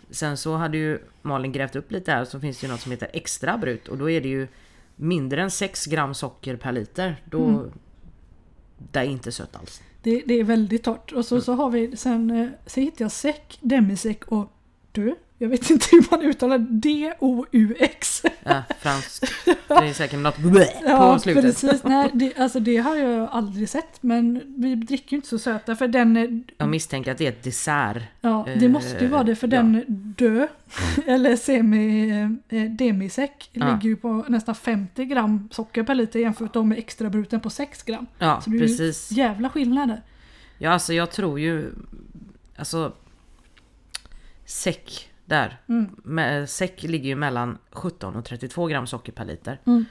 [0.09, 2.91] Sen så hade ju Malin grävt upp lite här så finns det ju något som
[2.91, 4.47] heter extra brut och då är det ju
[4.95, 7.21] mindre än 6 gram socker per liter.
[7.25, 7.71] Då Mm.
[8.91, 9.81] Det är inte sött alls.
[10.03, 11.11] Det, det är väldigt torrt.
[11.11, 11.43] Och så, Mm.
[11.43, 14.51] så har vi sen, eh, så hittade jag säck, demisek och
[14.91, 15.15] du.
[15.41, 18.21] Jag vet inte hur man uttalar D-O-U-X.
[18.43, 19.23] Ja, fransk.
[19.45, 21.43] Det är säkert något på Ja, slutet.
[21.43, 21.83] precis.
[21.83, 24.03] Nej, det, alltså det har jag aldrig sett.
[24.03, 27.29] Men vi dricker ju inte så söta för den är, Jag misstänker att det är
[27.29, 28.03] ett dessert.
[28.21, 29.51] Ja, det Eh, måste ju vara det för ja.
[29.57, 29.83] den
[30.17, 30.47] dö,
[31.07, 32.09] eller semi
[32.49, 33.65] eh, demisek, Ja.
[33.65, 37.83] ligger ju på nästan 50 gram socker per liter jämfört med extra bruten på 6
[37.83, 38.07] gram.
[38.17, 39.11] Ja, Så det är precis.
[39.11, 40.01] ju jävla skillnader.
[40.57, 41.71] Ja, alltså jag tror ju...
[42.55, 42.93] Alltså...
[44.45, 45.59] Säck där.
[45.69, 45.89] Mm.
[46.03, 49.59] Med, säck ligger ju mellan 17 och 32 gram socker per liter.
[49.65, 49.85] Mm.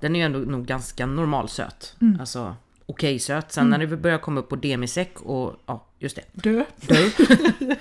[0.00, 1.96] Den är ju ändå nog ganska normalsöt.
[2.00, 2.20] Mm.
[2.20, 2.56] Alltså
[2.86, 3.52] okej söt.
[3.52, 6.22] Sen när det börjar komma upp på demisäck och ja, just det.
[6.32, 6.64] Dö.
[6.76, 7.10] Dö.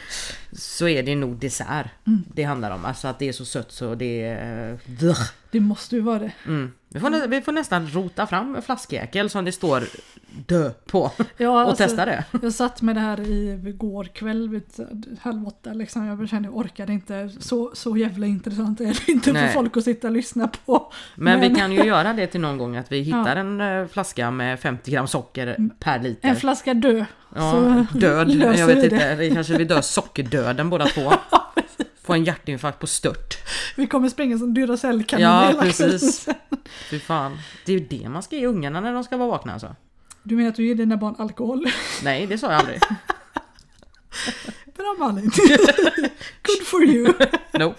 [0.55, 2.23] så är det nog dessert Mm.
[2.33, 2.85] det handlar om.
[2.85, 4.79] Alltså att det är så sött så det är...
[4.85, 5.33] Blech.
[5.51, 6.31] Det måste ju vara det.
[6.47, 6.71] Mm.
[6.89, 9.83] Vi, får nä- vi får nästan rota fram en flaskjäkel som det står
[10.47, 11.11] dö på.
[11.37, 12.23] Ja, Och alltså, testa det.
[12.41, 14.63] Jag satt med det här i går kväll vid
[15.21, 16.05] halv åtta liksom.
[16.05, 17.29] Jag kände jag orkade inte.
[17.39, 19.47] Så, så jävla intressant är det inte Nej.
[19.47, 20.91] för folk att sitta och lyssna på.
[21.15, 23.41] Men, vi Men- kan ju göra det till någon gång att vi hittar Ja.
[23.41, 26.29] en eh, flaska med 50 gram socker per liter.
[26.29, 27.05] En flaska dö.
[27.35, 28.29] ja, död.
[28.57, 29.09] Jag vet vi inte.
[29.09, 29.15] det.
[29.15, 29.81] Vi kanske vi dör
[30.43, 31.13] sockerdöden båda två.
[32.03, 33.37] Få en hjärtinfarkt på stört.
[33.75, 36.27] Vi kommer springa som Duracell-kaniner Ja, precis.
[36.89, 37.37] Fy fan.
[37.65, 39.75] Det är ju det man ska ge ungarna när de ska vara vakna alltså.
[40.23, 41.65] Du menar att du ger dina barn alkohol?
[42.03, 42.79] Nej, det sa jag aldrig.
[44.77, 45.31] Bra Malin!
[46.43, 47.13] Good for you!
[47.51, 47.73] No.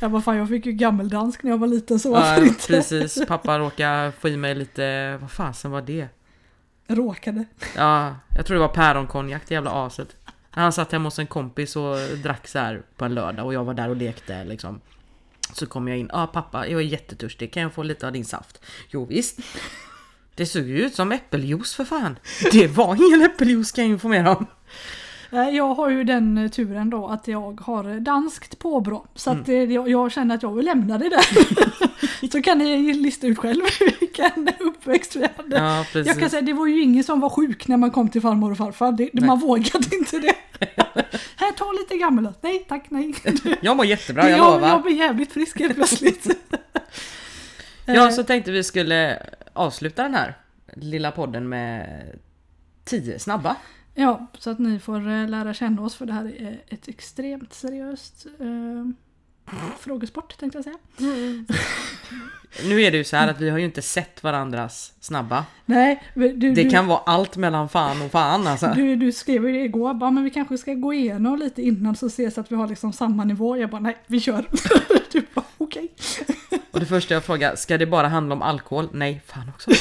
[0.00, 2.66] Jag bara fan jag fick ju gammeldansk när jag var liten så Ja, varför inte?
[2.66, 3.26] precis.
[3.26, 5.16] Pappa råkade få i mig lite...
[5.20, 6.08] Vad fasen var det?
[6.88, 7.44] Råkade.
[7.76, 10.16] Ja, jag tror det var päronkonjak, det jävla aset.
[10.50, 13.64] Han satt hemma hos en kompis och drack så här på en lördag och jag
[13.64, 14.80] var där och lekte liksom.
[15.52, 16.10] Så kom jag in.
[16.12, 17.52] Ja ah, pappa, jag är jättetörstig.
[17.52, 18.60] Kan jag få lite av din saft?
[18.88, 19.38] Jo visst.
[20.34, 22.18] Det såg ju ut som äppeljuice för fan.
[22.52, 24.46] Det var ingen äppeljuice kan jag informera om.
[25.32, 29.06] Eh, Jag har ju den eh, turen då att jag har danskt påbrå.
[29.14, 29.42] Så Mm.
[29.42, 32.28] att eh, jag, jag känner att jag vill lämna det där.
[32.32, 33.62] så kan ni lista ut själv
[34.00, 35.56] vilken uppväxt vi hade.
[35.56, 35.84] Ja.
[36.04, 38.50] Jag kan säga det var ju ingen som var sjuk när man kom till farmor
[38.50, 38.92] och farfar.
[38.92, 40.34] Det, man vågade inte det.
[41.36, 42.32] Här, ta lite gammelöl.
[42.40, 43.14] Nej tack, nej.
[43.60, 44.68] Jag mår jättebra, jag jag, lovar.
[44.68, 46.26] jag blir jävligt frisk helt plötsligt.
[47.86, 50.36] Ja, Eh, så tänkte vi skulle avsluta den här
[50.76, 52.02] lilla podden med
[52.84, 53.56] 10 snabba.
[54.00, 57.52] Ja, så att ni får eh, lära känna oss för det här är ett extremt
[57.52, 58.84] seriöst eh,
[59.80, 60.76] frågesport tänkte jag säga.
[62.64, 65.44] Nu är det ju så här att vi har ju inte sett varandras snabba.
[65.66, 68.72] Nej, du, Det du, kan vara allt mellan fan och fan alltså.
[68.76, 71.96] du, du skrev ju det igår, bara, men vi kanske ska gå igenom lite innan
[71.96, 73.56] så ses att vi har liksom samma nivå.
[73.56, 74.48] Jag bara nej, vi kör.
[75.12, 75.92] du bara okej.
[76.70, 78.88] Och det första jag frågar, ska det bara handla om alkohol?
[78.92, 79.70] Nej, fan också.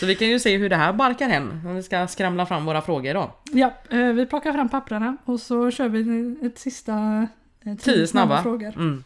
[0.00, 1.60] Så vi kan ju se hur det här barkar hem.
[1.66, 3.34] Om vi ska skramla fram våra frågor då.
[3.52, 7.26] Ja, eh, vi plockar fram papperna och så kör vi ett sista
[7.64, 8.42] eh, Tio snabba.
[8.42, 8.68] frågor.
[8.76, 9.04] Mm.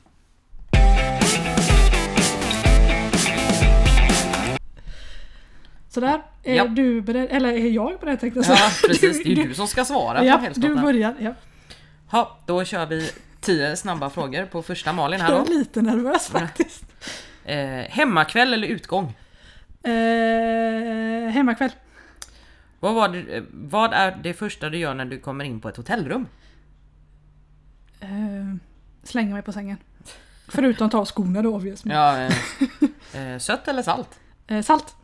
[5.88, 6.64] Sådär, är Ja.
[6.66, 7.28] du beredd?
[7.30, 8.58] Eller är jag beredd tänkte jag säga.
[8.58, 9.24] Ja, precis.
[9.24, 11.14] Det är ju du som ska svara Ja, du börjar.
[11.18, 11.34] Ja.
[12.12, 15.52] Ja, då kör vi 10 snabba frågor på första Malin här Jag är då.
[15.52, 16.84] lite nervös faktiskt.
[17.44, 17.58] Eh,
[17.90, 19.12] hemmakväll eller utgång?
[19.86, 21.70] Eh, hemmakväll.
[22.80, 25.68] Vad, var det, eh, vad är det första du gör när du kommer in på
[25.68, 26.26] ett hotellrum?
[28.00, 28.08] Eh,
[29.02, 29.76] slänga mig på sängen.
[30.48, 31.82] Förutom ta av skorna då obvious.
[31.84, 32.18] Ja,
[33.14, 34.20] eh, sött eller salt?
[34.46, 34.96] Eh, salt.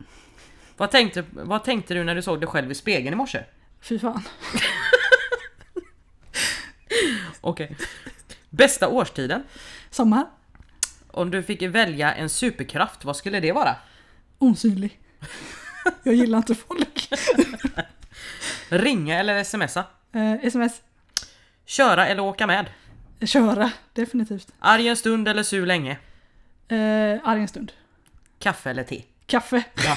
[0.77, 3.45] Vad tänkte, vad tänkte du när du såg dig själv i spegeln i morse?
[3.81, 4.23] Fy fan.
[7.41, 7.77] Okej.
[8.51, 9.43] Bästa årstiden?
[9.91, 10.27] Sommar.
[11.11, 13.77] Om du fick välja en superkraft, vad skulle det vara?
[14.43, 15.01] Osynlig.
[16.03, 17.09] Jag gillar inte folk.
[18.69, 19.85] Ringa eller smsa?
[20.13, 20.81] Eh, sms.
[21.67, 22.67] Köra eller åka med?
[23.25, 23.71] Köra.
[23.93, 24.49] Definitivt.
[24.59, 25.99] Arg en stund eller sur länge?
[26.69, 27.73] Eh, arg en stund.
[28.39, 29.03] Kaffe eller te?
[29.27, 29.63] Kaffe.
[29.85, 29.97] Ja.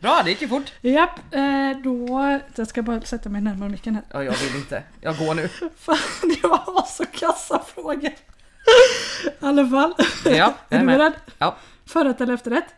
[0.00, 0.72] Bra, det gick ju fort.
[0.80, 2.40] Japp, eh, då...
[2.54, 4.04] Jag ska bara sätta mig närmare micken här.
[4.10, 4.82] Ja, jag vill inte.
[5.00, 5.48] Jag går nu.
[5.76, 5.96] Fan,
[6.42, 8.10] jag har så kassa frågor.
[9.24, 9.94] I alla fall.
[10.24, 10.98] Ja, är är du med.
[10.98, 11.12] beredd?
[11.38, 11.56] Ja.
[11.86, 12.74] Förrätt eller efterrätt?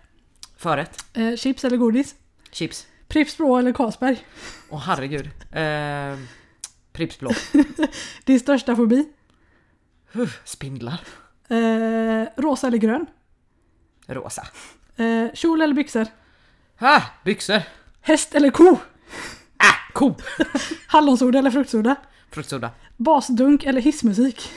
[0.64, 1.04] Förrätt.
[1.12, 2.14] Eh, chips eller godis?
[2.50, 2.86] Chips.
[3.08, 4.26] Pripps Blå eller Carlsberg?
[4.70, 5.30] Åh herregud.
[5.52, 6.18] Eh,
[6.92, 7.30] Pripps blå.
[8.24, 9.08] Din största fobi?
[10.12, 11.00] Huh, Spindlar.
[11.48, 13.06] Eh, rosa eller grön?
[14.06, 14.46] Rosa.
[14.96, 16.06] Eh, kjol eller byxor?
[16.78, 17.60] Ah, byxor.
[18.00, 18.78] Häst eller ko?
[19.56, 20.14] Ah, ko.
[20.86, 21.96] Hallonsoda eller fruktsoda?
[22.30, 22.70] Fruktsoda.
[22.96, 24.40] Basdunk eller hissmusik?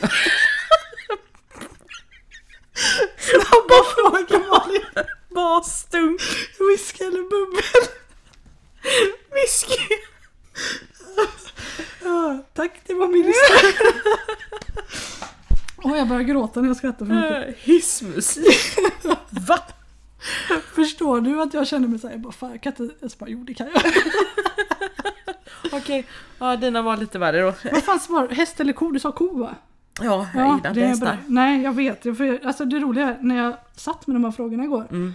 [3.17, 5.07] Snabba frågor Malin!
[5.37, 6.21] Basdunk.
[6.59, 7.83] Whisky eller bubbel?
[9.33, 9.83] Whisky.
[12.03, 13.53] Ja, tack, det var min lista.
[15.83, 17.47] Åh, jag börjar gråta när jag skrattar för mycket.
[17.47, 18.77] Eh, Hissmusik.
[19.29, 19.59] Va?
[20.75, 23.29] Förstår du att jag känner mig såhär, jag bara fan jag kan inte ens bara,
[23.29, 23.83] jo det kan jag.
[25.71, 26.05] Okej,
[26.39, 27.53] ja dina var lite värre då.
[27.71, 28.91] Vad fan svarar Häst eller ko?
[28.91, 29.55] Du sa ko va?
[30.01, 31.17] Ja, jag Ja, gillar det är hästar.
[31.27, 32.05] Nej, jag vet.
[32.05, 34.87] Jag- För, alltså det roliga är, när jag satt med de här frågorna igår.
[34.91, 35.13] Mm.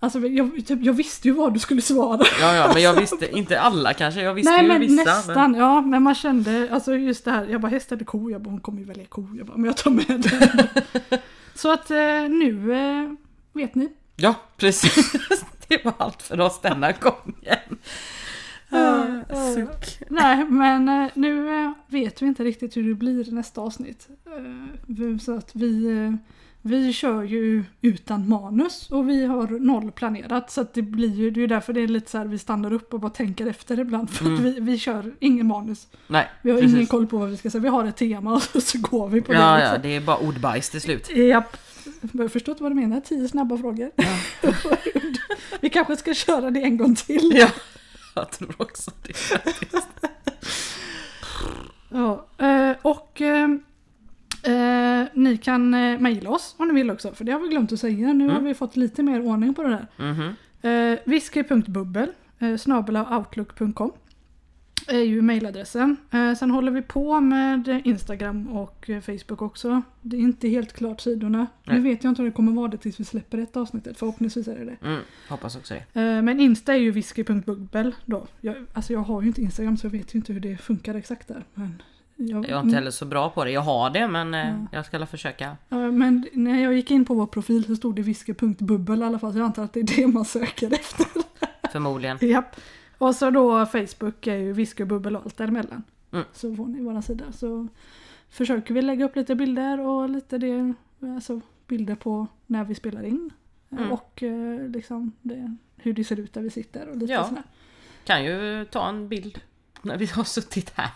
[0.00, 2.26] Alltså jag, typ, jag visste ju vad du skulle svara.
[2.40, 4.94] Ja, ja, men jag visste, inte alla kanske, jag visste Nej ju men vissa.
[5.04, 8.42] nästan, ja men man kände, alltså just det här, jag bara häst eller ko, jag
[8.42, 11.18] bara hon kommer ju välja ko, jag bara men jag tar med den.
[11.54, 11.96] Så att eh,
[12.28, 13.12] nu eh,
[13.52, 13.88] vet ni.
[14.16, 15.12] Ja, precis.
[15.68, 17.78] Det var allt för oss denna gången.
[18.70, 20.08] Ah, Eh, suck.
[20.10, 21.46] Nej men eh, nu
[21.86, 24.08] vet vi inte riktigt hur det blir nästa avsnitt.
[25.24, 25.86] Så att vi,
[26.66, 31.30] vi kör ju utan manus och vi har noll planerat så att det blir ju,
[31.30, 33.80] det är därför det är lite så här vi stannar upp och bara tänker efter
[33.80, 35.86] ibland för att vi, vi kör ingen manus.
[36.06, 36.74] Nej, Vi har precis.
[36.74, 39.20] ingen koll på vad vi ska säga, vi har ett tema och så, går vi
[39.20, 39.38] på det.
[39.38, 39.72] Ja, liksom.
[39.74, 41.10] ja, det är bara ordbajs till slut.
[41.10, 41.56] Japp.
[42.12, 43.90] Jag har förstått vad du menar, tio snabba frågor.
[45.60, 47.32] vi kanske ska köra det en gång till.
[47.34, 47.48] Ja,
[48.14, 49.88] jag tror också det faktiskt.
[51.88, 53.22] Ja, eh, och
[54.46, 57.72] eh, ni kan eh, mejla oss om ni vill också, för det har vi glömt
[57.72, 58.12] att säga.
[58.12, 58.44] Nu har Mm.
[58.44, 59.86] vi fått lite mer ordning på det här.
[60.12, 60.34] Mhm.
[60.62, 63.92] Eh, Whisky.bubbel eh, snabel-outlook.com
[64.88, 65.96] är ju mejladressen.
[66.10, 69.82] Eh, sen håller vi på med Instagram och eh, Facebook också.
[70.02, 71.46] Det är inte helt klart sidorna.
[71.64, 71.76] Nej.
[71.76, 73.98] Nu vet jag inte om det kommer vara det tills vi släpper ett avsnittet.
[73.98, 74.76] Förhoppningsvis är det det.
[74.86, 76.00] Mm, hoppas också det.
[76.00, 78.26] Eh, men Insta är ju whisky.bubbel då.
[78.40, 80.94] Jag, alltså jag har ju inte Instagram så jag vet ju inte hur det funkar
[80.94, 81.44] exakt där.
[81.54, 81.82] Men
[82.16, 83.50] jag, Jag är inte heller så bra på det.
[83.50, 84.66] Jag har det men eh, Ja.
[84.72, 85.56] jag ska försöka.
[85.68, 89.18] Ja, men när jag gick in på vår profil så stod det whisky.bubbel i alla
[89.18, 89.32] fall.
[89.32, 91.06] Så jag antar att det är det man söker efter.
[91.72, 92.18] Förmodligen.
[92.20, 92.56] Japp.
[92.98, 95.82] Och så då Facebook är ju whisky och allt däremellan.
[96.12, 96.24] Mm.
[96.32, 97.24] Så får ni våra sida.
[97.32, 97.68] Så
[98.28, 100.74] försöker vi lägga upp lite bilder och lite det,
[101.14, 103.30] alltså bilder på när vi spelar in.
[103.70, 103.92] Mm.
[103.92, 107.24] Och eh, liksom det, hur det ser ut där vi sitter och lite Ja.
[107.24, 107.42] sådär.
[108.04, 109.40] Kan ju ta en bild
[109.86, 110.90] när vi har suttit här.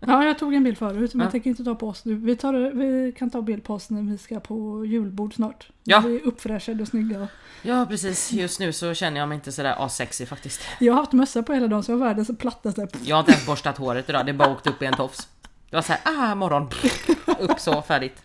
[0.00, 1.24] Ja, jag tog en bild förut men Ja.
[1.24, 2.14] jag tänker inte ta på oss nu.
[2.14, 5.68] Vi, tar, vi kan ta bild på oss när vi ska på julbord snart.
[5.84, 6.00] Ja.
[6.00, 7.28] Vi är uppfräschade och snygga.
[7.62, 10.60] Ja precis, just nu så känner jag mig inte sådär asexig faktiskt.
[10.80, 12.88] Jag har haft mössa på hela dagen så jag har världens plattaste.
[13.02, 15.28] Jag har inte ens borstat håret idag, det bara åkt upp i en tofs.
[15.70, 16.68] Det var såhär, ah morgon.
[17.40, 18.22] Upp så, färdigt.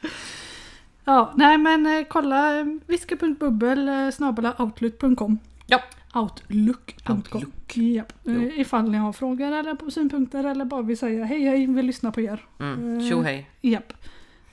[1.05, 5.79] Ja, nej men eh, kolla eh, whisky.bubbel eh, snabel-a outlook.com Ja.
[6.13, 7.77] Outlook.com Outlook.
[7.77, 8.03] Ja.
[8.27, 12.11] Eh, Ifall ni har frågor eller synpunkter eller bara vill säga hej hej, vi lyssnar
[12.11, 12.45] på er.
[12.59, 12.97] Mm.
[12.99, 13.49] Eh, Tjo hej.
[13.61, 13.93] Japp.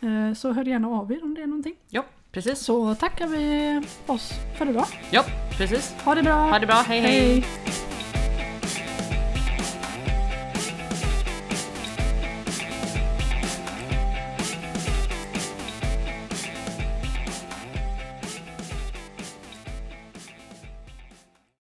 [0.00, 1.74] Eh, Så hör gärna av er om det är någonting.
[1.88, 2.58] Ja, precis.
[2.58, 4.86] Så tackar vi oss för idag.
[5.10, 5.24] Ja,
[5.56, 5.94] precis.
[6.04, 6.34] Ha det bra!
[6.50, 7.20] Ha det bra, hej hej.
[7.30, 7.44] hej.